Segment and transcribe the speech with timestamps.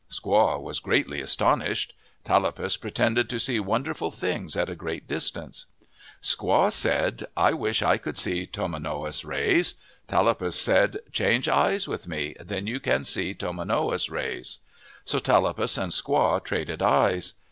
[0.09, 1.93] Squaw was greatly astonished.
[2.23, 5.67] Tallapus pretended to see wonderful things at a great distance.
[6.41, 9.75] 9 129 MYTHS AND LEGENDS Squaw said," I wish I could see tomanowos rays."
[10.07, 12.35] Tallapus said," Change eyes with me.
[12.39, 14.57] Then you can see tomanowos rays."
[15.05, 17.35] So Tallapus and Squaw traded eyes.